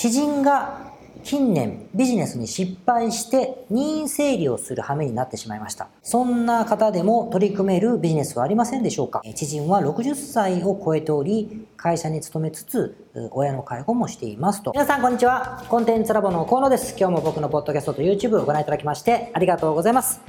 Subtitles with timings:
[0.00, 5.88] 知人が近年ビジネスに失敗して任意整理をする羽目になってしまいました。
[6.02, 9.20] そんな方でも取り組めるビジネスはありませんでしょうか？
[9.34, 12.96] 知人は60歳を超えており、会社に勤めつつ、
[13.32, 14.72] 親の介護もしていますと。
[14.72, 15.66] 皆さんこんにちは。
[15.68, 16.96] コンテンツラボの河野です。
[16.98, 20.22] 今日も僕のポッドキャストと YouTube をご覧いただきましてありがとうございます。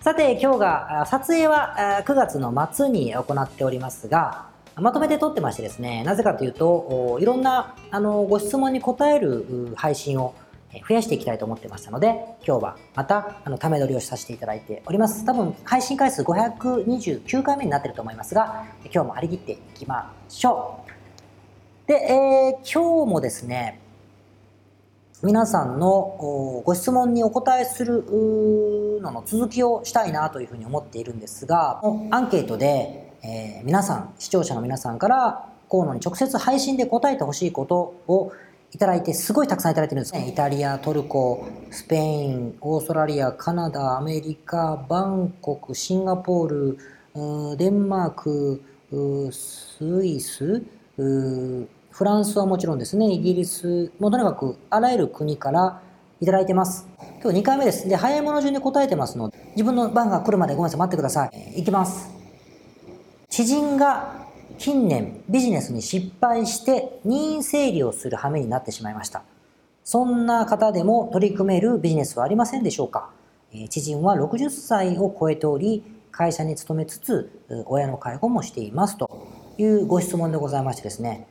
[0.00, 10.34] さて今日が、撮影は9月の末に行っておりますが、まとめて撮ってましてですね、なぜかというと、いろんなあのご質問に答える配信を
[10.88, 15.24] 増やしていきたいと思ってましたので、今日はまたあのため撮りをさせていただいております。
[15.26, 21.88] 多分配信回数529回目になってると思いますが、今日も張り切っていきましょう。
[21.88, 23.80] で、えー、今日もですね、
[25.22, 28.04] 皆さんのご質問にお答えする
[29.02, 31.80] のの続きをしたいなというふうに思っているんですが、
[32.10, 38.32] アンケートでえー、皆さん、視聴者の皆さんから河野に直接配信で答えてほしいことを
[38.72, 40.28] いただいて、すごいたくさんいただいてるんですね。
[40.28, 48.62] イタリア、トルコ、スペイン、オーストラリア、カナダ、アメリカ、バンコク、シンガポール、デンマーク、
[49.30, 50.62] スイス、
[50.96, 51.68] フ
[52.04, 55.80] ランスはもちろんですね、イギリス、もうとにかくあらゆる国から
[56.20, 56.88] いただいてます。
[57.22, 57.88] 今日2回目です。
[57.88, 61.60] で、早いもの順に答えてますので、自分の番が来るまでごめんなさい、待ってください。
[61.60, 62.21] いきます。
[63.32, 64.26] 知人が
[64.58, 69.22] 近年ビジネスに失敗して任意整理をする羽目になってしまいました。
[69.84, 73.08] そんな方でも取り組めるビジネスはありませんでしょうか？
[73.70, 81.26] 知人は60歳を超えており、会社に勤めつつ、親の介護もしていますというご質問でございましてですね、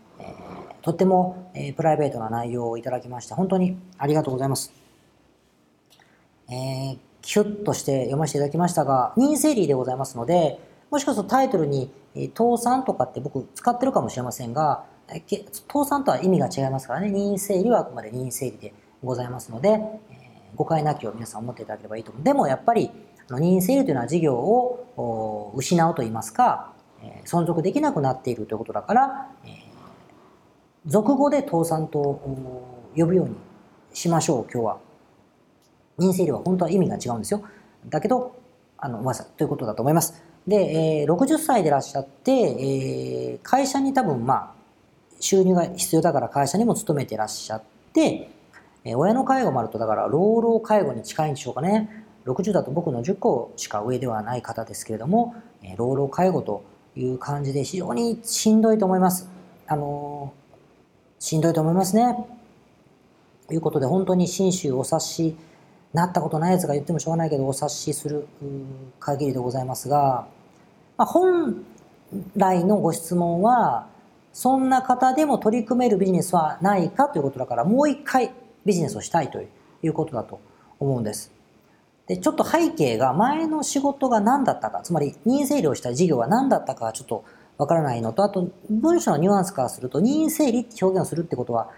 [0.82, 4.74] とってもプライベートな内容をいただきまして、本当にありがとうございます。
[6.50, 10.60] えー、キュッとして読ませていただきましたが、任意整理でございますので、
[10.92, 11.89] もしかするとタイトルに
[12.38, 14.84] 倒産とかって僕使ってるかもしれませんが、
[15.67, 19.81] 倒産とは意味が違いますからね、任意整理はあくまで任意整理でございますので、
[20.56, 22.23] 誤解なきを皆さん思っていただければいいと思う。
[22.23, 22.92] でもやっぱり、
[23.30, 26.74] 任意整理というのは事業を失うといいますか、
[27.25, 29.30] 存続できなくなっているということだから、
[30.85, 32.19] 俗語で倒産と
[32.97, 33.35] 呼ぶように
[33.94, 34.78] しましょう、今日は。
[35.97, 37.44] 任意整理は本当は意味が違うんですよ。
[37.88, 38.35] だけど、
[38.78, 40.31] あの、まさということだと思います。
[40.47, 44.53] で、えー、60歳でいらっしゃって、えー、会社に多分まあ、
[45.19, 47.63] 収入が必要だから会社にも勤めていらっしゃっ
[47.94, 48.29] て、
[48.84, 52.06] えー、親の介護もあると、だから老老介護に近いんでしょうかね。
[52.25, 56.63] 60だと僕の10個しか上ではない方ですけれども、えー、老老介護と
[56.96, 59.30] いう感じで非常にしんどいと思います。
[59.68, 62.16] あのー、しんどいと思いますね。
[63.47, 65.35] ということで、本当に信州お察し
[65.94, 68.28] なったことないやつが言ってもしょうがないけどお察しする
[69.00, 70.28] 限りでございますが、
[70.97, 71.66] まあ、本
[72.35, 73.88] 来のご質問は
[74.34, 78.31] そんな方でも取り組めるビジネスはないかということだからもう一回
[78.66, 79.47] ビジネスをしたいとい
[79.88, 80.40] うことだと
[80.80, 81.31] 思うんです。
[82.07, 87.24] で、ちょっと背景が前の仕事が何だったか、つまり任意整理をした事業は何だったかはちょっと
[87.57, 91.69] わからないのと、あと文章のニュアンスからすると任意整理って表現をするってことは、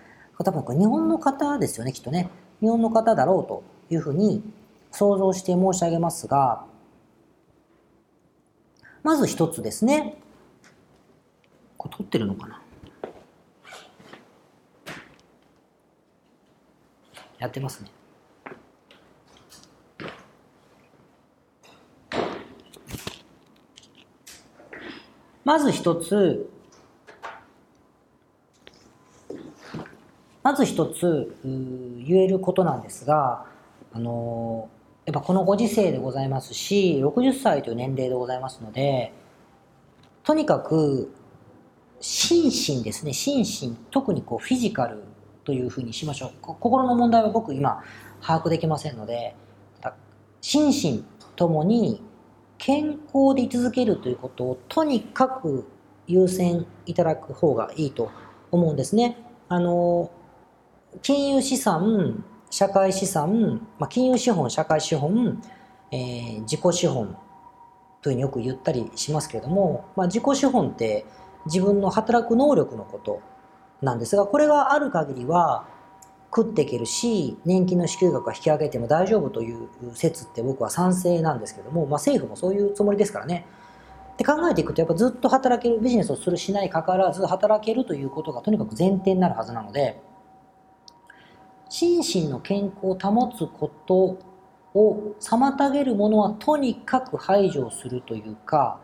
[0.43, 2.29] 多分これ日本の方ですよね、きっとね。
[2.61, 3.63] 日本の方だろうと
[3.93, 4.43] いうふうに
[4.91, 6.65] 想像して申し上げますが、
[9.03, 10.17] まず一つですね。
[11.77, 12.61] これ撮ってるのかな？
[17.39, 17.91] やってますね。
[25.43, 26.49] まず一つ、
[30.41, 33.45] まず一つ言えることなんですが、
[33.93, 34.69] あの
[35.05, 39.13] やっぱこのご時世でございますし、60歳という年齢でございますので、
[40.23, 41.13] とにかく、
[41.99, 45.03] 心身ですね、心身、特にこうフィジカル
[45.43, 46.31] というふうにしましょう。
[46.41, 47.81] 心の問題は僕今
[48.21, 49.35] 把握できませんので、
[50.39, 51.05] 心身
[51.35, 52.01] ともに
[52.57, 55.65] 健康で居続けるということをとにかく
[56.07, 58.11] 優先いただく方がいいと
[58.51, 59.17] 思うんですね。
[59.49, 60.11] あの、
[61.01, 62.23] 金融資産、
[62.53, 65.41] 社会資産、まあ、金融資本、社会資本、
[65.89, 67.17] えー、自己資本
[68.03, 71.03] というふうによく言ったりしますけれども、まあ、自己資本って
[71.47, 73.21] 自分の働く能力のこと
[73.81, 75.65] なんですが、これがある限りは
[76.27, 83.47] 食っていけるし、年金の支給額は引き上げても大丈夫という説って僕は賛成なんですけども、まあ、政府もそういうつもりですからね。
[84.13, 89.99] って考えていくと、やっぱずっと働ける、ビジネスをするしないかかわらず働けるということがとにかく前提になるはずなので、
[91.73, 94.19] 心身の健康を保つこと
[94.75, 98.79] を妨げるものはとにかく排除するというか、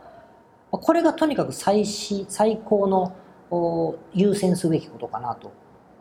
[0.71, 5.51] これがとにかく最最高の優先すべきことかなと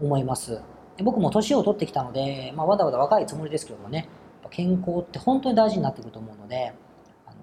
[0.00, 0.62] 思います。
[1.04, 4.08] 僕も年を取ってきたので、まあ、わざわざ若いつもりですけどもね、
[4.48, 6.72] 健康って本当に大事になってくると思うので、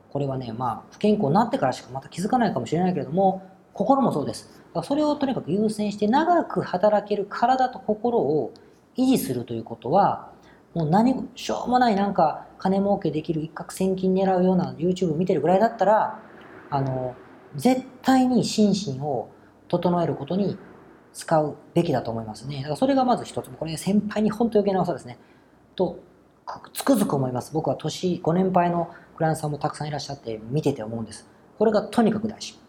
[0.09, 3.43] これはね、まあ、不健康になってからしかまた気づかないかもしれないけれども、
[3.73, 4.49] 心もそうです。
[4.83, 8.51] それをとにかく優先して長く働ける体と心を
[8.97, 10.31] 維持するということは、
[10.73, 16.19] もう何、しょうもないなんか金儲けできる一攫千金狙うような YouTube 見てるぐらいだったら、
[16.69, 17.15] あの、
[17.55, 19.29] 絶対に心身を
[19.67, 20.57] 整えることに
[21.13, 22.57] 使うべきだと思いますね。
[22.57, 23.49] だからそれがまず一つ。
[23.49, 25.17] これ先輩に本当余計な技ですね。
[25.75, 25.99] と、
[26.73, 27.53] つくづく思います。
[27.53, 31.29] 僕は年、ご年配のクライアントさんもたくさんいらっしゃって見てて思うんです。
[31.57, 32.59] これがとにかく大事。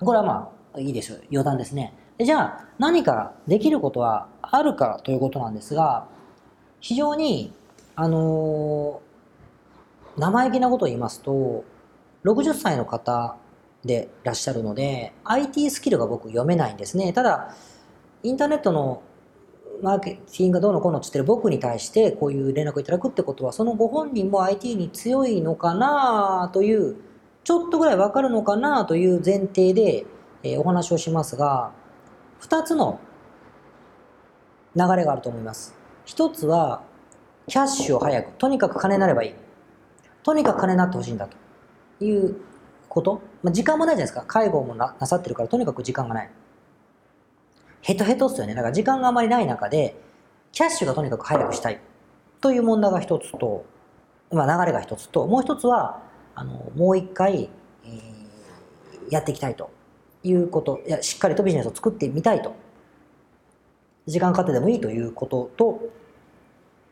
[0.00, 1.18] これはまあ、いいですよ。
[1.30, 1.94] 余談ですね。
[2.22, 6.06] じゃあ、何かできることはあるかということなんですが、
[6.80, 7.54] 非常に、
[7.96, 11.64] あのー、生意気なことを言いますと、
[12.24, 13.36] 60歳の方
[13.84, 17.12] でいらっしゃるので、IT スキルが僕読めないんですね。
[17.14, 17.54] ただ、
[18.22, 19.02] インターネットの
[19.82, 26.96] マーケティングがどうのこうのって言ってる僕に対してこういう連絡をいただくってことは、そのご本人も IT に強いのかなという、
[27.44, 30.04] ちょっとぐらいわかるのかなという前提で、
[30.42, 31.72] えー、お話をしますが、
[32.40, 33.00] 2つの
[34.76, 35.74] 流れがあると思います。
[36.04, 36.82] 一つは、
[37.46, 39.34] キャッシュを早く、とにかく金になればいい。
[40.22, 41.28] とにかく金になってほしいんだ
[41.98, 42.36] という
[42.88, 43.20] こと。
[43.42, 44.24] まあ、時間もないじゃないですか。
[44.26, 46.30] 介護もなさってるから、とにかく時間がない。
[47.82, 48.54] ヘトヘトっすよね。
[48.54, 50.00] だから時間があまりない中で、
[50.52, 51.80] キャッシュがとにかく早くしたい。
[52.40, 53.64] という問題が一つと、
[54.30, 56.02] まあ、流れが一つと、もう一つは、
[56.34, 57.50] あの、もう一回、
[57.84, 59.70] えー、やっていきたいと
[60.22, 60.80] いうこと。
[60.86, 62.54] いや、しっかりとビジネスを作ってみたいと
[64.06, 65.80] 時間かかってでもいいということと、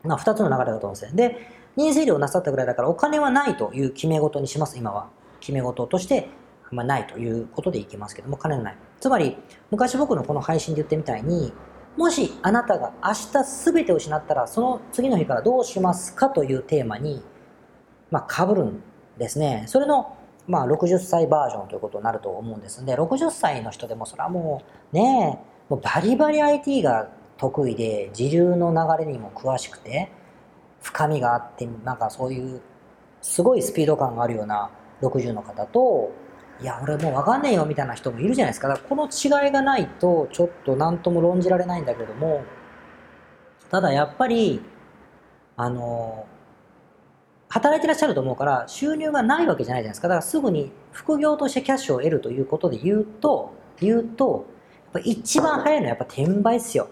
[0.03, 1.29] まあ、二つの流れだと思うんですね。
[1.29, 1.37] で、
[1.75, 5.09] 任意整理をなさったぐらいだからお金はないという決め事にします、今は。
[5.39, 6.29] 決め事として、
[6.71, 8.77] まあ、ないということでいきますけども、金はない。
[8.99, 9.37] つまり、
[9.71, 11.53] 昔僕のこの配信で言ってみたいに、
[11.97, 13.43] もしあなたが明日
[13.73, 17.21] 全て失ったら、その次の日からどうしますかというテーマに、
[18.11, 18.83] まあ、被るん
[19.17, 19.63] ですね。
[19.67, 20.15] それの、
[20.49, 27.07] まあ、60歳バージョンということになると思うんですんで、60歳の人でもそれはもう、ね、もうバリバリ IT が
[27.37, 30.11] 得意で、時流の流れにも詳しくて、
[30.81, 32.61] 深みがあって、なんかそういう、
[33.21, 34.71] すごいスピード感があるような
[35.03, 36.11] 60の方と、
[36.59, 38.69] いや、俺もうわかんねえよみたいな人もいるじゃないですか。
[38.69, 42.41] だからこの違いがないと、ちょっと何とも論じられないんだけども、
[43.69, 44.63] ただやっぱり、
[45.55, 46.25] あの、
[47.49, 50.07] 働いてらっしゃると思うから、収入がないわけじゃないじゃないですか。
[50.07, 54.45] だからすぐに副業としてキャッシュを得るということで言うと、言うと
[54.93, 56.89] やっ、ぱ一番早いのはやっぱ転売っすよ。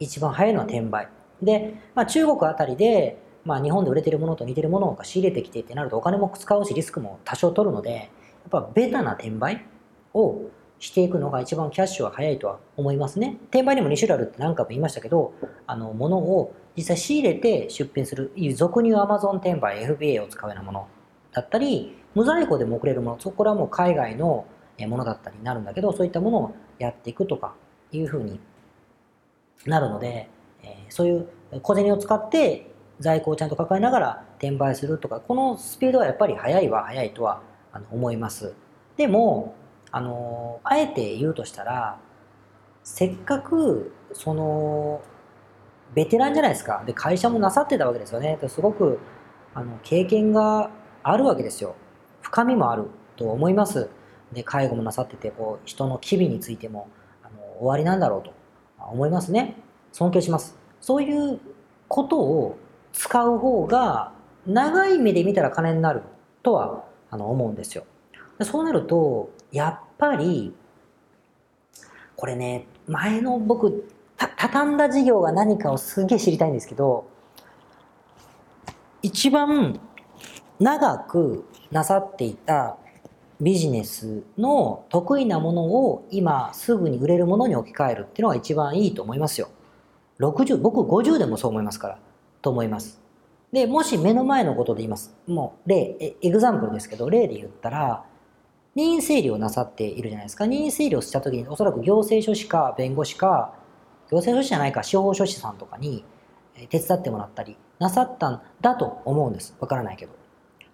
[0.00, 1.08] 一番早いのは転売。
[1.40, 8.08] で、まあ、中国あたりで、まあ、日本で売れてるものと似てるものを仕入れてきてってなるとお金も使うしリスクも多少取るので、やっ
[8.50, 9.64] ぱベタな転売
[10.12, 10.42] を
[10.80, 13.36] していくのが一番キャッシュは早いとは思いますね。
[13.50, 15.32] 転売にも2種類あるって何回も言いましたけど、
[15.66, 20.86] あの、ものを実際仕入れて出品する、俗に言う Amazon 転売、FBA を使うようなもの
[21.32, 24.46] だったり、無在庫でも送れるもの、そこらもう海外の
[24.86, 27.56] ものだったりになるんだけど、そういったものをやっていくとか
[27.90, 28.38] いうふうに
[29.66, 30.30] なるので、
[30.62, 31.28] え、そういう
[31.62, 32.70] 小銭を使って
[33.00, 37.42] 在庫をちゃんと抱えながら転売するとか、このスピードはやっぱり速いは速いとは
[37.90, 38.54] 思います。
[38.96, 39.56] でも、
[39.90, 41.98] あの、あえて言うとしたら、
[42.84, 45.00] せっかく、その、
[45.94, 46.82] ベテランじゃないですか。
[46.86, 48.38] で、会社もなさってたわけですよね。
[48.48, 48.98] すごく、
[49.54, 50.70] あの、経験が
[51.02, 51.74] あるわけですよ。
[52.22, 53.88] 深みもあると思います。
[54.32, 56.88] で介護もなさっててこう人の機微についても
[57.22, 58.32] あの終わりなんだろうと
[58.78, 59.56] 思いますね
[59.92, 61.40] 尊敬しますそういう
[61.88, 62.58] ことを
[62.92, 64.12] 使う方が
[64.46, 66.02] 長い目で見たら金になる
[66.42, 67.84] とはあの思うんですよ
[68.42, 70.54] そうなるとやっぱり
[72.16, 77.08] これね前の僕た畳んだ事業が何かをすげえ知りたいんですけど
[79.00, 79.80] 一番
[80.60, 82.76] 長くなさっていた
[83.40, 89.48] ビジネスの得意なものを今すぐに売れるものに置き換えるっていうのが一番いいと思いますよ。
[90.18, 91.98] 60、僕50でもそう思いますから、
[92.42, 93.00] と思います。
[93.52, 95.14] で、もし目の前のことで言います。
[95.28, 98.04] もう、例、エグザンプルですけど、例で言ったら、
[98.74, 100.46] 任意整理をなさっているじゃないですか。
[100.46, 103.54] 任意整理をしたときに、おそらく行政書士か弁護士か、
[104.10, 106.04] 行政書士じゃないか司法書士さんとかに
[106.70, 109.56] 手伝ってもらったりなさったんだと思うんです。
[109.60, 110.12] わからないけど。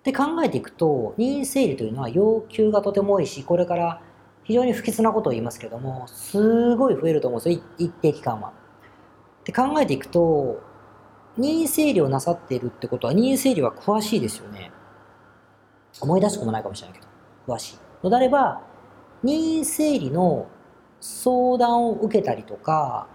[0.03, 4.01] で考えていくと、任意整理というのは要求がとても多いし、これから
[4.45, 8.53] 非常に不吉なことを言いますけども、すごい増えると思うんですよ、一定期間は。
[9.45, 10.61] で考えていくと、
[11.37, 14.71] 任意整理をなさっているってことは、任意整理は詳しいですよね。
[16.01, 17.05] 思い出すこともないかもしれないけ
[17.47, 17.79] ど、詳しい。
[18.03, 18.61] のであれば、
[19.23, 20.47] 任意整理の
[21.01, 23.09] 相談を受けたりとか、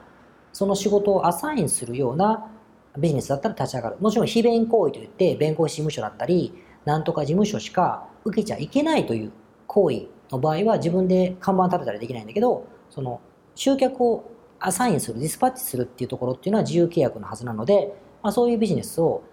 [0.59, 2.51] その仕事をアサインするような
[2.97, 3.95] ビジネスだったら立ち上がる。
[4.01, 9.31] もちろん非弁行為といって弁護士事務所だったり、なんとか事務所しか受けちゃいけないという
[9.67, 13.21] 行為の場合は自分で看板立てたりできないんだけど、その
[13.55, 19.23] 集客をアサインする、ディスパッチするっていうところっていうのは自由契約のはずなので、まあ、そういうビジネスを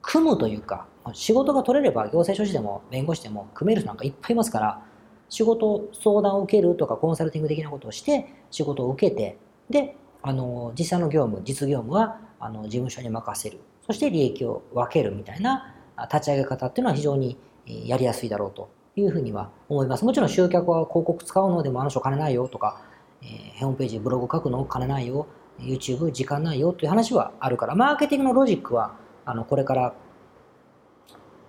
[0.00, 4.82] 組むというか、仕事が取れれば行政書士でも弁護士でも組める人なんかいっぱいいますから、
[5.28, 9.36] 仕事、相談を受けるとかコンサルティング的なことをして仕事を受けて、
[9.68, 13.58] で、あの、実際の業務、実業務はあの事務所に任せる。
[13.86, 15.74] そして利益を分けるみたいな
[16.12, 17.36] 立ち上げ方っていうのは非常に
[17.66, 20.04] やりやすいだろうというふうには思います。
[20.04, 22.82] もちろん集客は広告使うのでもあの人金ないよとか、
[23.22, 25.26] えー、ホームページ、ブログ書くの金ないよ、
[25.58, 29.94] YouTube 時間ないよという話はあるから、マーケティングのロジックはあのこれから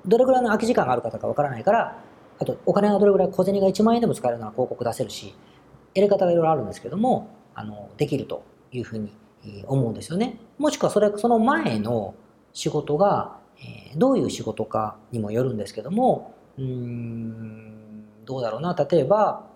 [0.06, 2.04] どれぐらいの空き時間がある方かわからないから、
[2.40, 5.36] あとお金がどれぐらい小銭が1万円でも使えるような広告出せるし、
[5.94, 9.12] やり方がいろいろあるんですけども、あのできるというふうに
[9.68, 10.40] 思うんですよね。
[10.58, 12.13] もしくはそれその前の
[12.54, 18.75] 仕事が、え、どういう仕事かにもよるんですけども、うん、どうだろうな。
[18.75, 19.48] 例えば、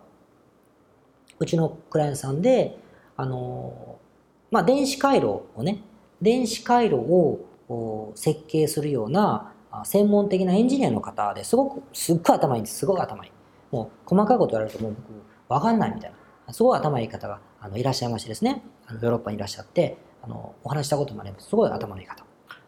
[1.40, 2.78] うちのクライアントさんで、
[3.18, 4.00] あの、
[4.52, 5.82] まあ、電子回路をね、
[6.22, 9.54] 電子回路を設計するような
[9.84, 12.80] 専門的なエンジニアの方ですごく、すっごい頭いいんです。
[12.80, 13.32] すごい頭いい。
[13.72, 16.18] もう細かいこと言われるともう僕わかんないみたいな。
[16.52, 21.50] すごい頭いい方があのいらっしゃいましてですね、あのヨーロッパにいらっしゃって、あのお話したこともあります。
[21.50, 22.24] すごい頭のいい方。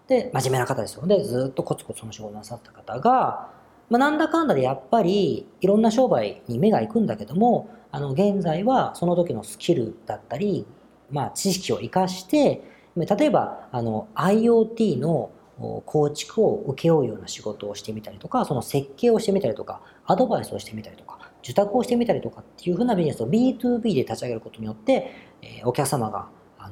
[0.08, 1.06] で、真面目な方ですよ。
[1.06, 3.50] で、ずっとコツコツその仕事なさった方が、
[3.90, 10.66] まあ、なんだかんだでやっぱりいろんな商売に目が行くんだけども、あの現在はその時のスキルだったり、
[11.10, 12.62] まあ、知識を生かして、
[12.96, 15.32] 例えばあの IoT の
[15.86, 21.17] 構築を請け負うような仕事をしてみたりとか、その設計をしてみたりとか、アドバイスをしてみたりとか、
[21.48, 26.28] 受託をしてみたりとかっていうふうなビジネスを B2B で立ち上げることによって、えー、お客様が
[26.60, 26.70] あ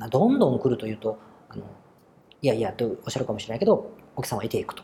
[0.00, 1.18] のどんどん来るというと
[1.48, 1.62] あの、
[2.42, 4.82] いやいやとおっしゃるかもしれないけど、お客様を得ていくと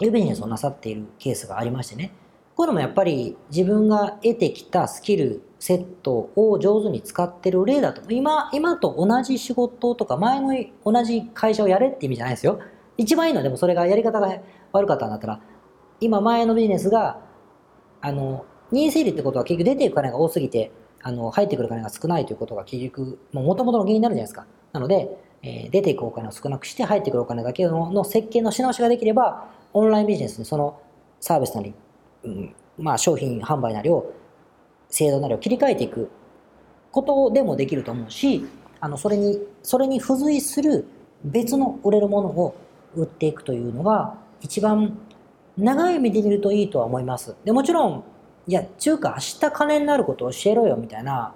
[0.00, 2.12] いうビジネスをなさっているケースがありましてね、
[2.54, 8.02] こういうのもやっぱり自分が得てきたスキル、セットを上手に使ってる例だと。
[8.10, 10.54] 今、今と同じ仕事とか前の
[10.84, 12.60] 同じ会社をやれって意味じゃないですよ。
[12.98, 14.36] 一番いいのはでもそれがやり方が
[14.72, 15.40] 悪かったんだったら、
[16.00, 17.20] 今前のビジネスが、
[18.02, 20.70] あの、任意整理ってことは結局出ていく金が多すぎて、
[21.02, 24.46] あの、入ってくる金が少ないということが結局、もともとの原因になるじゃないですか。
[24.72, 30.80] なので、えー、出ていくお金を少なくして入ってくるお金だけの設計のし直しができれば、オンラインビジネスにその
[31.20, 31.74] サービスなり
[32.24, 34.12] うん、まあ商品販売なりを、
[34.88, 36.10] 制度なりを切り替えていく
[36.90, 38.44] ことでもできると思うし、
[38.80, 40.86] あの、それに、それに付随する
[41.24, 42.54] 別の売れるものを
[42.94, 44.98] 売っていくというのが一番
[45.56, 47.36] 長い目で見るといいとは思います。
[47.44, 48.04] で、もちろん、
[48.46, 51.34] いや、中華明日金になることを教えろよみたいな、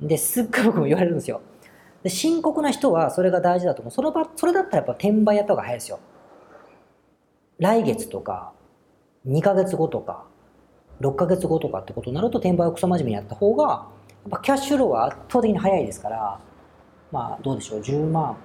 [0.00, 1.40] で、すっごい僕も言われるんですよ。
[2.02, 3.90] で、深刻な人はそれが大事だと思う。
[3.90, 5.98] その場、それだったらやっぱ転売やった方が早いですよ。
[7.58, 8.52] 来月とか、
[9.26, 10.24] 2ヶ月後とか、
[11.00, 16.40] 6ヶ月後とかってことになると、転売をクソ真面目にやった方が、やっぱキャッシュローは圧倒的に早いですから、
[17.10, 18.36] まあどうでしょう、10万、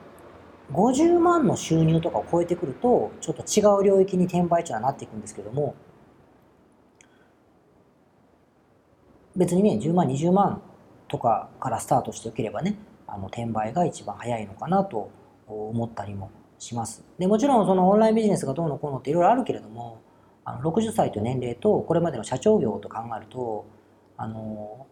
[0.72, 5.75] 50万の収入とかを超えてくると、ちょっと違う領域に転売っていうのはなっていくんですけども、
[9.36, 10.62] 別にね、10万、20万
[11.08, 15.10] とかからスタートしておければね、あの転売が一番早いのかなと
[15.48, 17.04] 思ったりもします。
[17.20, 20.01] でもちろんそのオンラインビジネスがどうのこうのっていろいろあるけれども、
[20.46, 23.66] あの60歳という年齢とこれまでの社長業と考えると
[24.18, 24.88] あの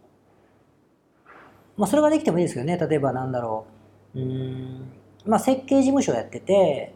[1.78, 2.78] まあそれができてもいいですけどね。
[2.78, 3.66] 例えばなんだろ
[4.14, 4.20] う。
[4.20, 4.99] うん。
[5.26, 6.94] まあ設計事務所やってて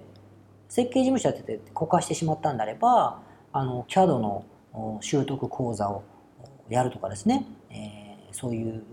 [0.70, 3.20] 設計事務所やってて枯渇してしまったんであれば
[3.51, 4.46] あの CAD の
[5.01, 6.03] 習得講座を
[6.70, 8.84] やるとかですね、えー、そういう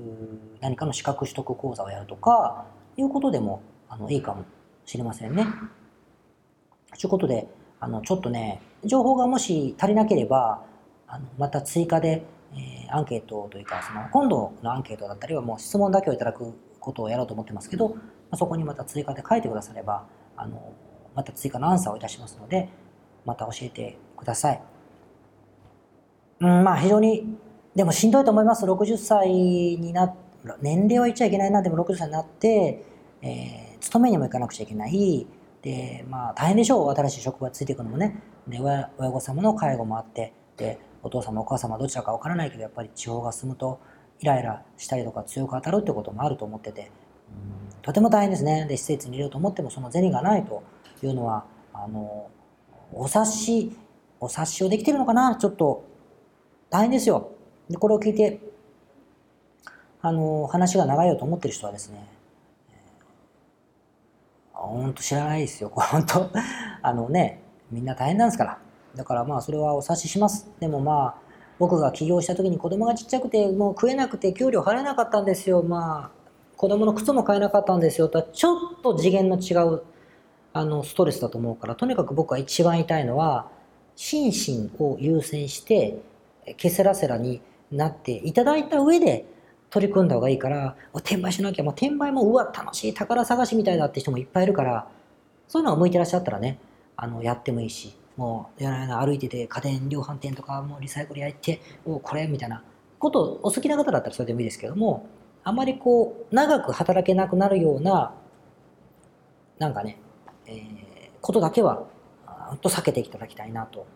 [0.61, 4.45] 何かの資格取得講座をやるとかいうことでもあのいいかも
[4.85, 5.47] しれませんね。
[6.99, 7.47] ということで
[7.79, 10.63] あのちょっとね情報がもし足りなければ、
[11.07, 17.97] あのまた追加で、えー、アンケートというか、その今度のアンケートだったりはもう質問だけをいただくことをやろうと思ってますけど、
[18.31, 20.07] ま、そこにまた追加で書いてくだされば、
[20.37, 20.73] あの
[21.15, 22.69] また追加のアンサーをいたしますので、
[23.25, 24.63] また教えてください。
[26.41, 27.37] うん、まあ非常に、
[27.75, 28.65] でもしんどいと思います。
[28.65, 30.15] 60歳にな
[30.63, 32.85] 年齢は言っちゃいけないな、でも60歳になって、
[33.23, 35.27] えー、勤めにも行かなくちゃいけない。
[35.63, 36.95] で、まあ大変でしょう。
[36.95, 38.23] 新しい職場ついていくのもね。
[38.51, 43.81] で親親御様の介護もあってでお父様お母様どちらかわからないけどやっぱり地方が住むと
[44.19, 46.91] イライラしたりとか強く当たるってこともあると思ってて
[47.31, 50.63] うんとても大変ですねで施設に入れようと思ってもその銭がないと
[51.03, 52.31] いうのはあの
[52.93, 53.77] お察し
[54.21, 55.37] お察しをできてるのかな？
[55.37, 55.85] ちょっと
[56.69, 57.33] 大変ですよ
[57.69, 58.41] でこれを聞いて
[60.03, 62.07] あの、話が長いよと思ってる人はですね、
[64.53, 65.71] 本当知らないですよ。
[65.77, 66.31] 本当
[66.83, 68.59] あのね、みんな大変なんですから。
[68.97, 70.51] だからまあそれはお察しします。
[70.59, 71.15] でもまあ
[71.59, 75.63] 僕が起業した時に子供がちっちゃくてもう食えなくて給料払えなかったんですよ。
[75.63, 76.20] まあ
[76.61, 78.09] 子供の靴も買えなかったんですよ。
[78.09, 79.83] とはちょっと次元の違う
[80.53, 83.49] あのストレスだと思うからとにかく僕は一番言いのは
[83.97, 86.03] 心身を優先して
[86.59, 87.41] ケセラセラに
[87.73, 89.25] なっていただいた上で
[89.71, 94.87] 取り組んだ方がいいから転売しなきゃもう転売もうわ楽しい宝探しみたいだって人もいっぱいいるから
[95.49, 96.59] そういうのが向いてらっしゃったらね
[96.95, 102.63] あのやってもいいしもうやらな歩いてて家電量販店とかもうリサイクルやっておこれみたいな
[102.99, 105.09] ことお好きな方だったらそれでもいいですけども
[105.43, 108.15] あまりこう長く働けなくなるような
[109.59, 109.99] なんかね、
[110.47, 110.57] えー、
[111.21, 111.87] ことだけは
[112.61, 113.87] と避けていただきたいなと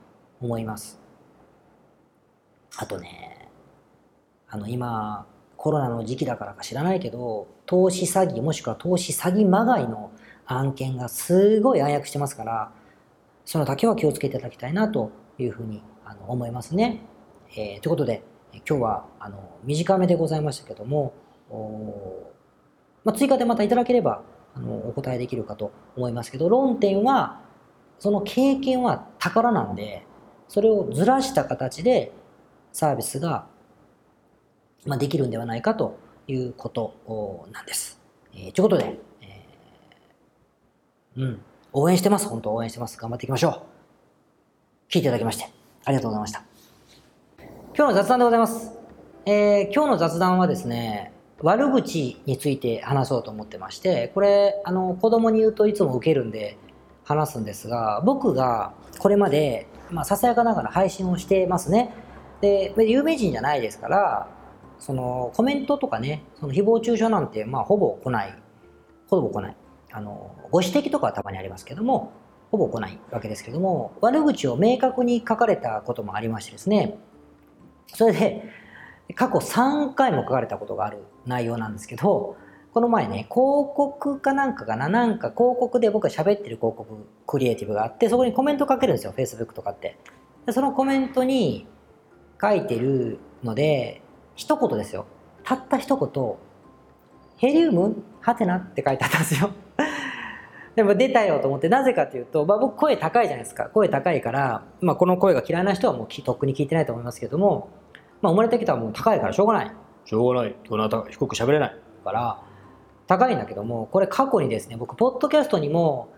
[0.40, 1.00] 思います
[2.76, 3.48] あとね
[4.48, 5.26] あの今
[5.64, 10.10] コロナの時期だからか知らないけど、投資詐欺もしくは投資詐欺まがいの
[10.44, 12.70] 案件がすごい暗躍してますから、
[13.46, 17.00] そのだけは気をつけていただきたいなというふうにあの思いますね。
[17.56, 18.22] えー、ということで、
[18.52, 21.14] 今日はあの短めでございましたけども、
[21.50, 24.22] まあ、追加でまたいただければ
[24.54, 27.40] あのお答えできるかと思いますけど、論点は、
[27.98, 30.06] その経験は宝なんで、
[30.48, 32.12] それをずらした形で
[32.72, 33.46] サービスが
[34.86, 38.00] まあ、できるんではないかということなんです。
[38.34, 41.40] えー、ということで、えー、うん、
[41.72, 42.28] 応援してます。
[42.28, 42.98] 本当応援してます。
[42.98, 44.92] 頑張っていきましょう。
[44.92, 45.48] 聞いていただきまして、
[45.84, 46.44] ありがとうございました。
[47.76, 48.72] 今日の雑談でございます。
[49.24, 51.13] えー、今日の雑談はですね、
[51.44, 56.56] 悪口について話そうと思ってまして、これ、あの、子供に言うといつも受けるんで
[57.04, 61.92] 話すんですが、僕がこれまで、まあ、ささやかながら配信をしてますね。
[62.40, 64.28] で、有名人じゃないですから、
[64.78, 68.34] そのコメントとかね、その誹謗中傷なんて、まあ、ほぼ来ない。
[69.08, 69.56] ほぼ来ない。
[69.92, 72.12] あの、ご指摘とかはたまにありますけども、
[72.52, 76.96] ほぼ来ないわけですけども、悪口を明確に書かれたこともありましてですね、
[77.88, 78.63] それで、
[79.12, 82.36] 過去3回も書かれたことがある内容なんですけど、
[82.72, 89.96] この前ね、広告かなんかかな、なんか広告で僕が喋ってる広告クリエイティブがあって、そこにコメント書けるんですよ、Facebook とかって。
[90.46, 91.66] でそのコメントに
[92.40, 94.02] 書いてるので、
[94.34, 95.06] 一言ですよ。
[95.44, 96.34] たった一言、
[97.36, 98.02] ヘリウム？
[98.20, 99.50] はてなって書いてあったんですよ。
[100.74, 103.66] でも出たよと思って、なぜかというと、まあ、僕声高いじゃないですか。
[103.66, 107.68] 声高いから、まあ、この声が嫌いな人はもうとっくに聞いてないと思いますけども、
[108.24, 109.72] まあ、生まれてきたらもう高いからしょうがない。
[110.06, 110.56] しょうがない。
[110.66, 111.76] どなた低く喋れない。
[112.02, 112.42] から、
[113.06, 116.08] 高いんだけども、これ過去にですね、僕、ポッドキャストにも、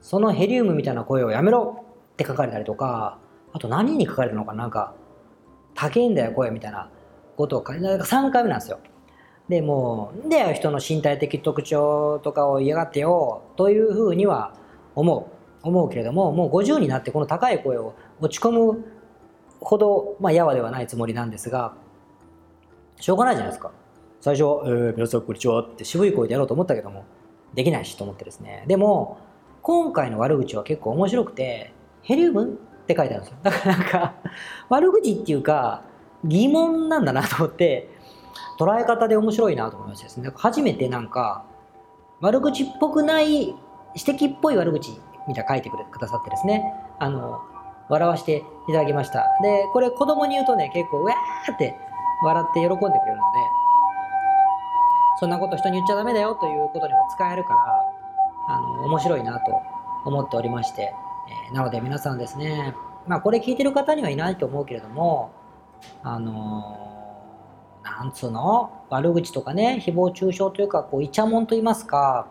[0.00, 3.18] そのヘリウムみたいな声をやめろって書かれたりとか、
[3.52, 4.94] あと何に書かれたのかなんか、
[5.74, 6.90] 高いんだよ声みたいな
[7.36, 8.78] ことを書いて、3回目なんですよ。
[9.48, 14.54] で、もう、んだよ、人の身体的特徴とかを嫌がってよ、というふうには
[14.94, 15.38] 思う。
[15.60, 18.84] 思うけれども、もう50になってこの高い声を落ち込む
[19.60, 21.74] ほど、まあ、やわではないつもりなんですが、
[23.00, 23.70] しょうがないじゃないですか。
[24.20, 27.04] 最初、えー、皆さんこんにちはって渋い声でやろうと思ったけども、
[27.54, 28.64] できないしと思ってですね。
[28.66, 29.18] でも、
[29.62, 32.48] 今回の悪口は結構面白くて、ヘリウムっ
[32.86, 33.38] て書いてあるんですよ。
[33.42, 34.14] だからなんか、
[34.68, 35.82] 悪口っていうか、
[36.24, 37.88] 疑問なんだなと思って、
[38.58, 40.30] 捉え方で面白いなと思いましたですね。
[40.34, 41.44] 初めてなんか、
[42.20, 43.56] 悪口っぽくない、指
[43.94, 47.40] 摘っぽい悪口みたいな書いてくださってですね、あの、
[47.88, 49.24] 笑わせていただきました。
[49.42, 51.76] で、これ子供に言うとね、結構、うわーって
[52.22, 52.98] 笑って喜んでくれるので、
[55.20, 59.62] そんなこと人に言っちゃダメだよということにも使えるから、あの、面白いなと
[60.04, 60.94] 思っておりまして、
[61.50, 62.74] えー、なので皆さんですね、
[63.06, 65.32] まあこれ聞いてる方にはいないと思うけれども、
[66.02, 68.70] あのー、なんつうの？
[68.90, 72.26] 悪口とかね、誹謗中傷というか、こう、イチャモンと言いますか、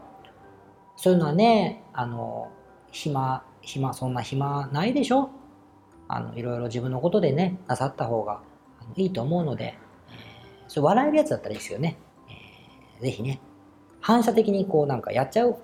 [0.95, 5.29] そういうのはね、あのー、暇、暇、そんな暇ないでしょ？
[6.07, 8.41] あの、いろいろ自分のことでね、なさった方が
[8.95, 9.77] いいと思うので、
[10.09, 11.97] えー、それ笑えるやつだったらいいですよね。
[12.99, 13.41] えー、ぜひね、
[14.01, 15.57] 反射的にこうなんかやっちゃう、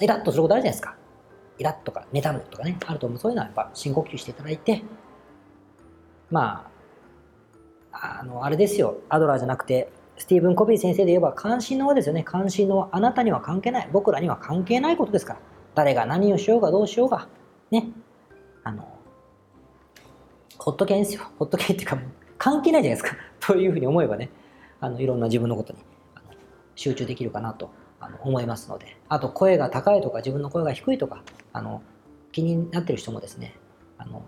[0.00, 0.96] イラッとすることあるじゃないですか。
[1.58, 3.18] イラッとか、妬むとかね、あると思う。
[3.18, 4.82] そういうのはやっぱ深呼吸していただいて、
[6.30, 6.68] ま
[7.92, 12.22] あ、あの、あれですよ、アドラーじゃなくて、スティーブン・コビー先生で言えば関心の輪ですよね。
[12.22, 13.88] 関心のあなたには関係ない。
[13.92, 15.40] 僕らには関係ないことですから。
[15.74, 17.28] 誰が何をしようがどうしようが。
[17.70, 17.88] ね。
[18.62, 18.93] あの、
[20.64, 21.20] ほっとけんすよ。
[21.38, 21.98] ほっとけっていうか、
[22.38, 23.20] 関係ないじゃないですか。
[23.38, 24.30] というふうに思えばね、
[24.80, 25.78] あの、いろんな自分のことに
[26.74, 27.68] 集中できるかなと
[28.22, 28.96] 思いますので。
[29.10, 31.22] あと、声が高いとか、自分の声が低いとか、
[31.52, 31.82] あの、
[32.32, 33.54] 気になってる人もですね、
[33.98, 34.22] あの、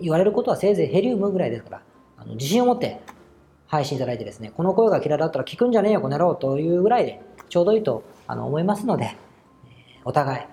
[0.00, 1.82] 言われることはせいぜいヘリウムぐらいですから、
[2.16, 3.00] あの自信を持って
[3.68, 9.16] 配信いただいてですね、この声が嫌いだったら聞くんじゃねえよ、この野郎というぐらいでちょうどいいとあの思いますので、
[10.04, 10.46] お互い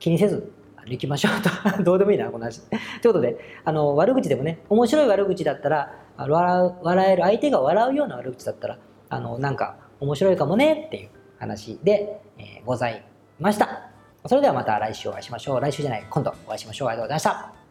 [0.00, 0.52] 気にせず
[0.94, 2.60] 行きましょうと どうでもいいな、この話。
[3.02, 13.04] ということで、あの悪口でもね、面白い悪口だったら、笑う笑える、相手が笑うような悪口だったら、あのなんか面白いかもねっていう話で、えー、ござい
[13.38, 13.90] ました。
[14.26, 15.60] それではまた来週お会いしましょう。
[15.60, 16.88] 来週じゃない、今度お会いしましょう。
[16.88, 17.66] ありがとうございました。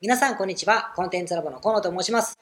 [0.00, 0.92] 皆さん、こんにちは。
[0.96, 2.41] コンテンツラボの河野と申します。